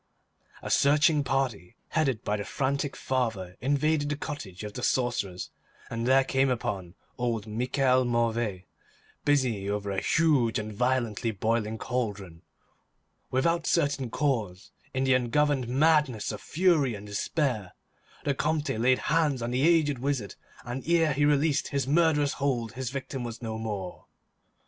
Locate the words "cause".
14.09-14.71